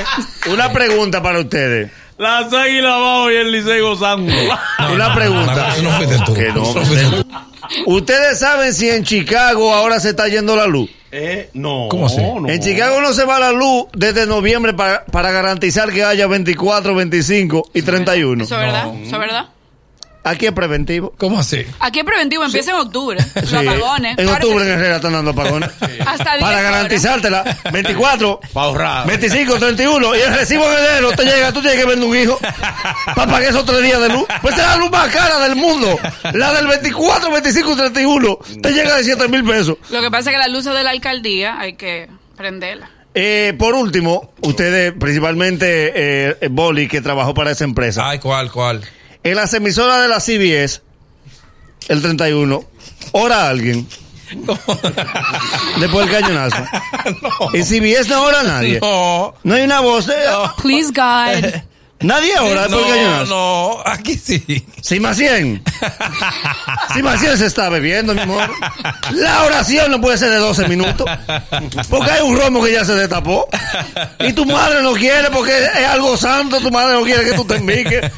Una 0.52 0.72
pregunta 0.72 1.22
para 1.22 1.40
ustedes. 1.40 1.92
Las 2.18 2.52
águilas 2.54 2.94
abajo 2.94 3.32
y 3.32 3.36
el 3.36 3.52
Licey 3.52 3.80
gozando. 3.80 4.34
No, 4.80 4.92
Una 4.94 5.08
no, 5.10 5.16
pregunta. 5.16 5.56
no, 5.56 5.68
eso 5.74 5.82
no 5.84 5.92
fuiste 5.92 6.18
tú. 6.26 6.34
Que 6.34 6.52
no, 6.52 6.66
fuiste 6.66 7.06
tú. 7.06 7.26
¿Ustedes 7.86 8.40
saben 8.40 8.74
si 8.74 8.90
en 8.90 9.04
Chicago 9.04 9.74
ahora 9.74 10.00
se 10.00 10.10
está 10.10 10.28
yendo 10.28 10.56
la 10.56 10.68
luz? 10.68 10.90
Eh, 11.12 11.50
no. 11.54 11.88
¿Cómo 11.90 12.06
así? 12.06 12.18
no. 12.18 12.48
En 12.48 12.60
Chicago 12.62 13.02
no 13.02 13.14
se 13.14 13.26
va 13.26 13.40
la 13.40 13.52
luz 13.52 13.86
desde 13.94 14.26
noviembre 14.28 14.74
para, 14.74 15.06
para 15.06 15.32
garantizar 15.32 15.92
que 15.92 16.04
haya 16.04 16.28
24, 16.28 16.94
25 16.94 17.72
y 17.74 17.82
31. 17.82 18.44
Eso 18.44 18.56
es 18.56 18.62
verdad, 18.62 18.94
eso 18.96 19.16
es 19.16 19.20
verdad. 19.20 19.50
Aquí 20.24 20.46
es 20.46 20.52
preventivo. 20.52 21.14
¿Cómo 21.18 21.40
así? 21.40 21.66
Aquí 21.80 22.00
es 22.00 22.06
preventivo, 22.06 22.44
empieza 22.44 22.72
en 22.72 22.78
octubre. 22.78 23.18
Los 23.36 23.50
Sí. 23.50 23.56
apagones. 23.56 24.18
En 24.18 24.28
octubre 24.28 24.66
sí. 24.66 24.70
en 24.72 24.78
Herrera 24.78 24.96
están 24.98 25.14
dando 25.14 25.32
apagones. 25.32 25.70
Hasta 26.06 26.34
10 26.34 26.42
Para 26.42 26.62
garantizártela. 26.62 27.58
24, 27.72 28.40
Pa' 28.54 28.64
ahorrar. 28.64 29.08
25, 29.08 29.58
31 29.58 30.16
y 30.16 30.20
el 30.20 30.34
recibo 30.34 30.66
en 30.72 30.78
enero 30.78 31.12
te 31.14 31.24
llega, 31.24 31.52
tú 31.54 31.62
tienes 31.62 31.80
que 31.80 31.86
vender 31.86 32.08
un 32.10 32.18
hijo 32.18 32.38
para 33.16 33.26
pagar 33.32 33.44
esos 33.44 33.66
tres 33.66 33.82
días 33.82 34.00
de 34.02 34.10
luz. 34.10 34.26
Pues 34.42 34.56
es 34.56 34.62
la 34.62 34.76
luz 34.78 34.92
más 34.92 35.08
cara 35.10 35.40
del 35.40 35.56
mundo. 35.56 35.98
La 36.34 36.54
del 36.54 36.68
24, 36.68 37.32
25 37.32 37.72
y 37.72 37.76
31 37.78 38.40
te 38.62 38.72
llega 38.72 38.98
de 38.98 39.04
7 39.06 39.28
mil 39.30 39.44
pesos. 39.46 39.78
Lo 39.90 40.02
que 40.02 40.12
pasa 40.12 40.30
es 40.32 40.36
que 40.36 40.40
las 40.40 40.50
luces 40.50 40.74
de 40.74 40.84
la 40.84 40.90
alcaldía 40.92 41.60
hay 41.60 41.74
que 41.74 42.10
prenderlas. 42.36 42.90
Eh, 43.16 43.56
por 43.58 43.74
último, 43.74 44.34
ustedes, 44.42 44.94
principalmente 44.94 45.92
eh, 45.96 46.38
eh, 46.42 46.48
Boli, 46.52 46.88
que 46.88 47.02
trabajó 47.02 47.34
para 47.34 47.52
esa 47.52 47.64
empresa, 47.64 48.08
Ay, 48.08 48.20
¿cuál, 48.20 48.52
cuál? 48.52 48.82
En 49.24 49.36
las 49.36 49.54
emisoras 49.54 50.02
de 50.02 50.08
la 50.08 50.20
CBS, 50.20 50.82
el 51.88 52.02
31, 52.02 52.64
ora 53.12 53.44
a 53.44 53.50
alguien. 53.50 53.88
Después 55.80 56.10
del 56.10 56.22
cañonazo. 56.22 56.64
En 57.54 57.66
CBS 57.66 58.08
no 58.10 58.22
ora 58.22 58.42
a 58.42 58.44
nadie. 58.44 58.80
No. 58.80 59.34
No 59.44 59.56
hay 59.56 59.64
una 59.64 59.80
voz. 59.80 60.08
Please, 60.62 60.92
God. 60.92 61.62
Nadie 62.02 62.38
ora 62.40 62.62
después 62.68 62.86
del 62.86 62.96
No, 62.96 62.96
cañonazo. 62.96 63.26
no, 63.86 63.92
aquí 63.92 64.16
sí. 64.16 64.66
Simacien. 64.82 65.62
Simacien 66.94 67.38
se 67.38 67.46
está 67.46 67.68
bebiendo, 67.70 68.14
mi 68.14 68.22
amor. 68.22 68.50
La 69.12 69.44
oración 69.44 69.92
no 69.92 70.00
puede 70.00 70.18
ser 70.18 70.30
de 70.30 70.38
12 70.38 70.68
minutos. 70.70 71.06
Porque 71.90 72.12
hay 72.12 72.22
un 72.22 72.38
romo 72.40 72.64
que 72.64 72.72
ya 72.72 72.86
se 72.86 72.94
destapó. 72.96 73.48
Y 74.20 74.32
tu 74.34 74.46
madre 74.46 74.82
no 74.82 74.94
quiere 74.94 75.30
porque 75.30 75.52
es 75.58 75.86
algo 75.88 76.16
santo. 76.18 76.60
Tu 76.62 76.72
madre 76.72 76.94
no 76.94 77.04
quiere 77.04 77.24
que 77.26 77.34
tú 77.34 77.44
te 77.46 77.56
enviques. 77.58 78.10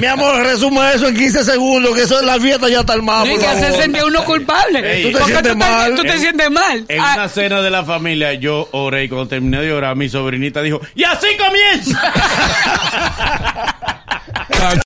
Mi 0.00 0.06
amor, 0.06 0.36
resume 0.44 0.92
eso 0.94 1.06
en 1.08 1.16
15 1.16 1.44
segundos. 1.44 1.94
Que 1.94 2.02
eso 2.02 2.20
la 2.22 2.38
fiesta 2.40 2.68
ya 2.68 2.80
está 2.80 2.94
armada. 2.94 3.24
Y 3.26 3.36
que 3.38 3.46
sentir 3.76 4.02
uno 4.04 4.24
culpable. 4.24 4.80
Ey, 4.96 5.02
tú 5.04 5.08
te 5.12 5.18
Porque 5.18 5.32
sientes 5.32 5.52
tú 5.52 5.58
mal. 5.58 5.94
Tú 5.94 6.02
te 6.02 6.12
En- 6.12 6.20
sientes 6.20 6.50
mal. 6.50 6.84
En 6.88 7.00
Ah, 7.00 7.12
una 7.14 7.28
cena 7.28 7.62
de 7.62 7.70
la 7.70 7.84
familia 7.84 8.34
yo 8.34 8.68
oré 8.72 9.04
y 9.04 9.08
cuando 9.08 9.28
terminé 9.28 9.60
de 9.62 9.72
orar 9.72 9.94
mi 9.96 10.08
sobrinita 10.08 10.60
dijo, 10.60 10.80
¡y 10.96 11.04
así 11.04 11.28
comienza! 11.38 12.12
uh, 14.60 14.74